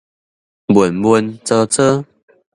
[0.73, 2.05] 悶悶慒慒